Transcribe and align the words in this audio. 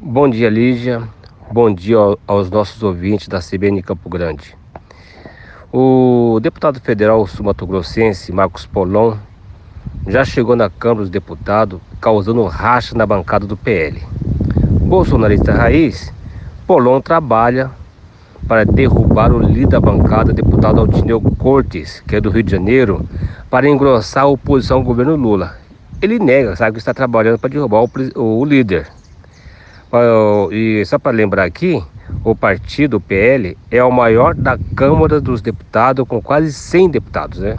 Bom 0.00 0.28
dia, 0.28 0.48
Lígia. 0.48 1.02
Bom 1.50 1.74
dia 1.74 1.96
aos 2.24 2.48
nossos 2.48 2.80
ouvintes 2.84 3.26
da 3.26 3.40
CBN 3.40 3.82
Campo 3.82 4.08
Grande. 4.08 4.56
O 5.72 6.38
deputado 6.40 6.78
federal 6.78 7.26
sul-mato-grossense 7.26 8.30
Marcos 8.30 8.64
Polon 8.64 9.16
já 10.06 10.24
chegou 10.24 10.54
na 10.54 10.70
Câmara 10.70 11.00
dos 11.00 11.10
Deputados 11.10 11.80
causando 12.00 12.44
racha 12.44 12.96
na 12.96 13.04
bancada 13.04 13.44
do 13.44 13.56
PL. 13.56 14.00
Bolsonarista 14.82 15.52
raiz, 15.52 16.12
Polon 16.64 17.00
trabalha 17.00 17.68
para 18.46 18.64
derrubar 18.64 19.32
o 19.32 19.40
líder 19.40 19.66
da 19.66 19.80
bancada, 19.80 20.32
deputado 20.32 20.78
Altineu 20.78 21.20
Cortes, 21.20 22.04
que 22.06 22.14
é 22.14 22.20
do 22.20 22.30
Rio 22.30 22.44
de 22.44 22.52
Janeiro, 22.52 23.04
para 23.50 23.68
engrossar 23.68 24.22
a 24.22 24.28
oposição 24.28 24.76
ao 24.76 24.84
governo 24.84 25.16
Lula. 25.16 25.56
Ele 26.00 26.20
nega, 26.20 26.54
sabe 26.54 26.74
que 26.74 26.78
está 26.78 26.94
trabalhando 26.94 27.40
para 27.40 27.50
derrubar 27.50 27.82
o, 27.82 28.38
o 28.38 28.44
líder. 28.44 28.86
E 30.52 30.84
só 30.84 30.98
para 30.98 31.16
lembrar 31.16 31.44
aqui, 31.44 31.82
o 32.22 32.34
partido 32.34 33.00
PL 33.00 33.56
é 33.70 33.82
o 33.82 33.90
maior 33.90 34.34
da 34.34 34.58
Câmara 34.76 35.20
dos 35.20 35.40
Deputados, 35.40 36.06
com 36.06 36.20
quase 36.20 36.52
100 36.52 36.90
deputados, 36.90 37.38
né? 37.38 37.58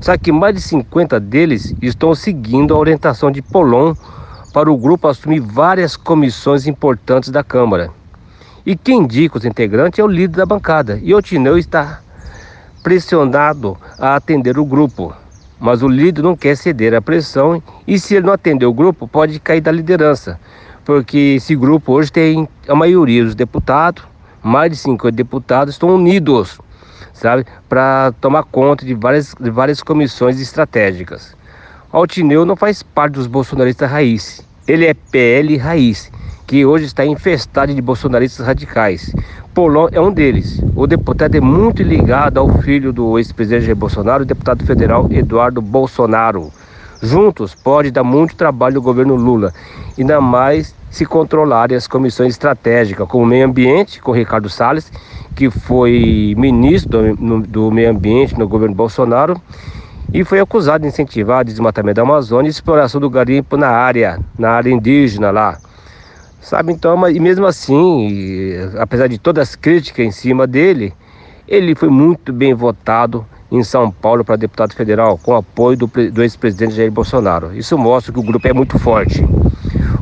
Só 0.00 0.16
que 0.16 0.30
mais 0.30 0.54
de 0.54 0.60
50 0.60 1.18
deles 1.18 1.74
estão 1.82 2.14
seguindo 2.14 2.74
a 2.74 2.78
orientação 2.78 3.30
de 3.30 3.42
Polon 3.42 3.94
para 4.52 4.70
o 4.70 4.76
grupo 4.76 5.08
assumir 5.08 5.40
várias 5.40 5.96
comissões 5.96 6.66
importantes 6.66 7.30
da 7.30 7.42
Câmara. 7.42 7.90
E 8.64 8.76
quem 8.76 9.00
indica 9.00 9.38
os 9.38 9.44
integrantes 9.44 9.98
é 9.98 10.04
o 10.04 10.08
líder 10.08 10.36
da 10.36 10.46
bancada. 10.46 11.00
E 11.02 11.12
o 11.12 11.20
Tineu 11.20 11.58
está 11.58 12.00
pressionado 12.84 13.76
a 13.98 14.14
atender 14.14 14.58
o 14.58 14.64
grupo. 14.64 15.12
Mas 15.58 15.82
o 15.82 15.88
líder 15.88 16.22
não 16.22 16.36
quer 16.36 16.56
ceder 16.56 16.94
à 16.94 17.02
pressão 17.02 17.62
e 17.86 17.98
se 17.98 18.14
ele 18.14 18.26
não 18.26 18.32
atender 18.32 18.66
o 18.66 18.72
grupo, 18.72 19.08
pode 19.08 19.40
cair 19.40 19.60
da 19.60 19.72
liderança. 19.72 20.38
Porque 20.84 21.36
esse 21.36 21.56
grupo 21.56 21.92
hoje 21.92 22.12
tem 22.12 22.48
a 22.68 22.74
maioria 22.74 23.24
dos 23.24 23.34
deputados, 23.34 24.04
mais 24.42 24.70
de 24.70 24.76
50 24.76 25.16
deputados, 25.16 25.74
estão 25.74 25.94
unidos, 25.94 26.60
sabe, 27.12 27.46
para 27.68 28.12
tomar 28.20 28.42
conta 28.44 28.84
de 28.84 28.94
várias, 28.94 29.34
de 29.40 29.50
várias 29.50 29.82
comissões 29.82 30.40
estratégicas. 30.40 31.34
Altineu 31.90 32.44
não 32.44 32.56
faz 32.56 32.82
parte 32.82 33.14
dos 33.14 33.26
bolsonaristas 33.26 33.90
raiz, 33.90 34.44
ele 34.66 34.86
é 34.86 34.94
PL 34.94 35.56
raiz 35.56 36.10
que 36.46 36.64
hoje 36.64 36.84
está 36.84 37.04
infestado 37.04 37.74
de 37.74 37.80
bolsonaristas 37.80 38.46
radicais. 38.46 39.14
Polon 39.54 39.88
é 39.92 40.00
um 40.00 40.12
deles. 40.12 40.60
O 40.74 40.86
deputado 40.86 41.34
é 41.34 41.40
muito 41.40 41.82
ligado 41.82 42.38
ao 42.38 42.48
filho 42.60 42.92
do 42.92 43.18
ex-presidente 43.18 43.66
Jair 43.66 43.76
Bolsonaro, 43.76 44.24
o 44.24 44.26
deputado 44.26 44.64
federal 44.64 45.08
Eduardo 45.10 45.62
Bolsonaro. 45.62 46.52
Juntos 47.04 47.54
pode 47.54 47.90
dar 47.90 48.02
muito 48.02 48.34
trabalho 48.34 48.78
ao 48.78 48.82
governo 48.82 49.14
Lula, 49.14 49.52
ainda 49.98 50.20
mais 50.20 50.74
se 50.90 51.04
controlarem 51.04 51.76
as 51.76 51.86
comissões 51.86 52.32
estratégicas, 52.32 53.06
como 53.06 53.24
o 53.24 53.26
meio 53.26 53.44
ambiente, 53.46 54.00
com 54.00 54.10
Ricardo 54.10 54.48
Salles, 54.48 54.90
que 55.34 55.50
foi 55.50 56.34
ministro 56.38 57.14
do, 57.16 57.40
do 57.40 57.70
meio 57.70 57.90
ambiente 57.90 58.38
no 58.38 58.48
governo 58.48 58.74
Bolsonaro, 58.74 59.40
e 60.12 60.24
foi 60.24 60.40
acusado 60.40 60.82
de 60.82 60.88
incentivar 60.88 61.42
o 61.42 61.44
desmatamento 61.44 61.96
da 61.96 62.02
Amazônia 62.02 62.48
e 62.48 62.50
exploração 62.50 63.00
do 63.00 63.10
garimpo 63.10 63.56
na 63.56 63.68
área, 63.68 64.20
na 64.38 64.50
área 64.50 64.70
indígena 64.70 65.30
lá. 65.30 65.58
Sabe, 66.40 66.72
então, 66.72 66.96
mas, 66.96 67.16
e 67.16 67.20
mesmo 67.20 67.46
assim, 67.46 68.08
e, 68.08 68.70
apesar 68.78 69.08
de 69.08 69.18
todas 69.18 69.48
as 69.48 69.56
críticas 69.56 70.06
em 70.06 70.10
cima 70.10 70.46
dele, 70.46 70.94
ele 71.48 71.74
foi 71.74 71.88
muito 71.88 72.32
bem 72.32 72.54
votado 72.54 73.26
em 73.58 73.62
São 73.62 73.90
Paulo 73.90 74.24
para 74.24 74.36
deputado 74.36 74.74
federal, 74.74 75.18
com 75.22 75.34
apoio 75.34 75.76
do, 75.76 75.86
do 75.86 76.22
ex-presidente 76.22 76.74
Jair 76.74 76.90
Bolsonaro. 76.90 77.56
Isso 77.56 77.78
mostra 77.78 78.12
que 78.12 78.18
o 78.18 78.22
grupo 78.22 78.46
é 78.48 78.52
muito 78.52 78.78
forte. 78.78 79.24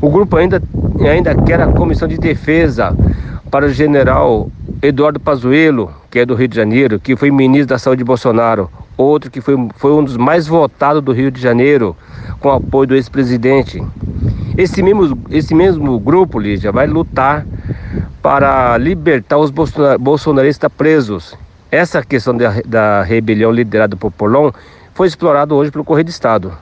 O 0.01 0.11
grupo 0.11 0.37
ainda, 0.37 0.63
ainda 1.01 1.35
quer 1.35 1.61
a 1.61 1.67
comissão 1.67 2.09
de 2.09 2.17
defesa 2.17 2.97
para 3.51 3.67
o 3.67 3.69
general 3.71 4.51
Eduardo 4.81 5.21
Pazuello, 5.21 5.93
que 6.11 6.19
é 6.19 6.27
do 6.27 6.35
Rio 6.35 6.49
de 6.49 6.57
Janeiro, 6.57 6.99
que 6.99 7.15
foi 7.15 7.31
ministro 7.31 7.69
da 7.69 7.79
Saúde 7.79 7.99
de 7.99 8.05
Bolsonaro, 8.05 8.71
outro 8.97 9.31
que 9.31 9.41
foi, 9.41 9.55
foi 9.77 9.93
um 9.93 10.03
dos 10.03 10.17
mais 10.17 10.47
votados 10.47 11.03
do 11.03 11.13
Rio 11.13 11.31
de 11.31 11.41
Janeiro, 11.41 11.95
com 12.41 12.51
apoio 12.51 12.89
do 12.89 12.95
ex-presidente. 12.95 13.83
Esse 14.57 14.83
mesmo, 14.83 15.19
esse 15.31 15.55
mesmo 15.55 15.99
grupo, 16.01 16.39
Lígia, 16.39 16.73
vai 16.73 16.87
lutar 16.87 17.47
para 18.23 18.79
libertar 18.79 19.39
os 19.39 19.53
bolsonaristas 19.99 20.71
presos. 20.73 21.37
Essa 21.73 22.03
questão 22.05 22.37
da, 22.37 22.53
da 22.67 23.03
rebelião 23.03 23.51
liderada 23.51 23.97
por 23.97 24.13
Polon 24.13 24.53
foi 24.93 25.07
explorada 25.09 25.55
hoje 25.55 25.71
pelo 25.71 25.83
Correio 25.83 26.05
do 26.05 26.11
Estado. 26.11 26.53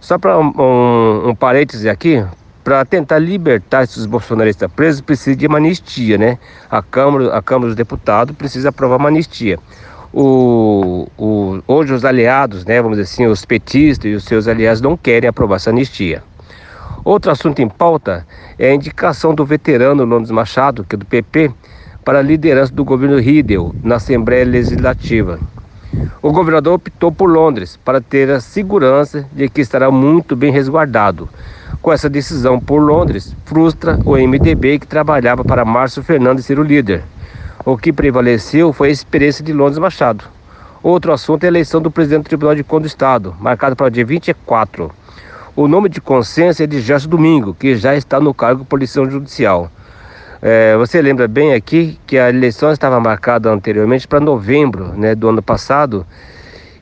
Só 0.00 0.18
para 0.18 0.36
um, 0.36 1.28
um, 1.28 1.34
parêntese 1.36 1.88
aqui, 1.88 2.24
para 2.64 2.84
tentar 2.84 3.20
libertar 3.20 3.84
esses 3.84 4.04
bolsonaristas 4.04 4.68
presos, 4.72 5.00
precisa 5.00 5.36
de 5.36 5.46
uma 5.46 5.58
anistia, 5.58 6.18
né? 6.18 6.40
A 6.68 6.82
Câmara, 6.82 7.36
a 7.36 7.40
Câmara 7.40 7.68
dos 7.68 7.76
Deputados 7.76 8.34
precisa 8.34 8.70
aprovar 8.70 8.96
uma 8.96 9.08
anistia. 9.08 9.60
O, 10.12 11.06
o, 11.16 11.62
hoje 11.68 11.92
os 11.92 12.04
aliados, 12.04 12.64
né, 12.64 12.82
vamos 12.82 12.98
dizer 12.98 13.12
assim, 13.12 13.26
os 13.26 13.44
petistas 13.44 14.10
e 14.10 14.14
os 14.14 14.24
seus 14.24 14.48
aliados 14.48 14.80
não 14.80 14.96
querem 14.96 15.28
aprovar 15.28 15.56
essa 15.56 15.70
anistia. 15.70 16.20
Outro 17.04 17.30
assunto 17.30 17.62
em 17.62 17.68
pauta 17.68 18.26
é 18.58 18.70
a 18.70 18.74
indicação 18.74 19.32
do 19.32 19.46
veterano 19.46 20.04
Lones 20.04 20.32
Machado, 20.32 20.82
que 20.82 20.96
é 20.96 20.98
do 20.98 21.06
PP, 21.06 21.52
para 22.04 22.20
a 22.20 22.22
liderança 22.22 22.72
do 22.72 22.84
governo 22.84 23.18
Riedel 23.18 23.74
na 23.82 23.96
Assembleia 23.96 24.44
Legislativa. 24.44 25.38
O 26.20 26.32
governador 26.32 26.74
optou 26.74 27.10
por 27.10 27.30
Londres 27.30 27.78
para 27.84 28.00
ter 28.00 28.30
a 28.30 28.40
segurança 28.40 29.26
de 29.32 29.48
que 29.48 29.60
estará 29.60 29.90
muito 29.90 30.36
bem 30.36 30.52
resguardado. 30.52 31.28
Com 31.80 31.92
essa 31.92 32.08
decisão 32.08 32.58
por 32.58 32.80
Londres, 32.80 33.34
frustra 33.44 33.98
o 34.04 34.16
MDB 34.16 34.80
que 34.80 34.86
trabalhava 34.86 35.44
para 35.44 35.64
Márcio 35.64 36.02
Fernandes 36.02 36.44
ser 36.44 36.58
o 36.58 36.62
líder. 36.62 37.02
O 37.64 37.76
que 37.76 37.92
prevaleceu 37.92 38.72
foi 38.72 38.88
a 38.88 38.92
experiência 38.92 39.44
de 39.44 39.52
Londres 39.52 39.78
Machado. 39.78 40.24
Outro 40.82 41.12
assunto 41.12 41.44
é 41.44 41.46
a 41.46 41.48
eleição 41.48 41.80
do 41.80 41.90
presidente 41.90 42.24
do 42.24 42.28
Tribunal 42.28 42.54
de 42.54 42.64
Contas 42.64 42.90
do 42.90 42.94
Estado, 42.94 43.36
marcada 43.40 43.74
para 43.74 43.86
o 43.86 43.90
dia 43.90 44.04
24. 44.04 44.90
O 45.54 45.66
nome 45.66 45.88
de 45.88 46.00
consenso 46.00 46.62
é 46.62 46.66
de 46.66 46.80
Gerson 46.80 47.08
Domingo, 47.08 47.52
que 47.52 47.74
já 47.74 47.96
está 47.96 48.20
no 48.20 48.32
cargo 48.32 48.64
policial 48.64 49.10
judicial. 49.10 49.70
É, 50.40 50.76
você 50.76 51.02
lembra 51.02 51.26
bem 51.26 51.52
aqui 51.52 51.98
que 52.06 52.16
a 52.16 52.28
eleição 52.28 52.70
estava 52.70 53.00
marcada 53.00 53.50
anteriormente 53.50 54.06
para 54.06 54.20
novembro 54.20 54.92
né, 54.96 55.14
do 55.14 55.28
ano 55.28 55.42
passado 55.42 56.06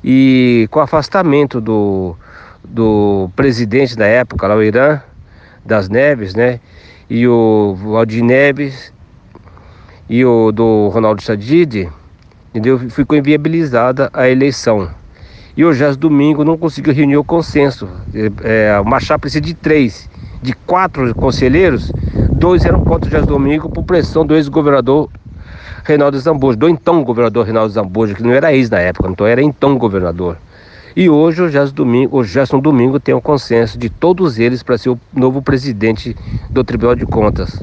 e 0.05 0.69
com 0.71 0.79
o 0.79 0.83
afastamento 0.83 1.59
do, 1.59 2.15
do 2.63 3.31
presidente 3.35 3.97
da 3.97 4.07
época, 4.07 4.47
lá 4.47 4.55
o 4.55 4.63
Irã, 4.63 5.01
das 5.65 5.89
Neves, 5.89 6.35
né, 6.35 6.61
e 7.09 7.27
o 7.27 7.75
Valdir 7.75 8.23
Neves 8.23 8.93
e 10.09 10.23
o 10.23 10.53
do 10.53 10.89
Ronaldo 10.89 11.23
Sadid, 11.23 11.89
entendeu? 12.51 12.79
Ficou 12.91 13.17
inviabilizada 13.17 14.11
a 14.13 14.29
eleição 14.29 14.91
e 15.57 15.65
o 15.65 15.73
Jazz 15.73 15.97
Domingo 15.97 16.45
não 16.45 16.59
conseguiu 16.59 16.93
reunir 16.93 17.17
o 17.17 17.25
consenso. 17.25 17.89
É, 18.15 18.69
é, 18.69 18.81
o 18.81 18.85
Machado 18.85 19.21
precisa 19.21 19.41
de 19.41 19.55
três, 19.55 20.09
de 20.43 20.53
quatro 20.53 21.15
conselheiros, 21.15 21.91
dois 22.47 22.65
eram 22.65 22.81
contra 22.85 23.09
o 23.09 23.11
Jazz 23.11 23.27
Domingo 23.27 23.69
por 23.69 23.83
pressão 23.83 24.25
do 24.25 24.37
ex-governador 24.37 25.11
Reinaldo 25.83 26.17
Zambujo, 26.17 26.57
do 26.57 26.69
então 26.69 27.03
governador 27.03 27.45
Reinaldo 27.45 27.73
Zambujo, 27.73 28.15
que 28.15 28.23
não 28.23 28.31
era 28.31 28.55
ex 28.55 28.71
na 28.71 28.79
época, 28.79 29.09
então 29.09 29.27
era 29.27 29.43
então 29.43 29.77
governador. 29.77 30.39
E 30.95 31.11
hoje 31.11 31.43
o 31.43 31.49
Gerson 31.49 31.75
Domingo, 31.75 32.23
Domingo 32.63 33.01
tem 33.01 33.13
o 33.17 33.21
consenso 33.21 33.77
de 33.77 33.91
todos 33.91 34.39
eles 34.39 34.63
para 34.63 34.79
ser 34.79 34.91
o 34.91 35.01
novo 35.13 35.43
presidente 35.43 36.17
do 36.49 36.63
Tribunal 36.63 36.95
de 36.95 37.05
Contas. 37.05 37.61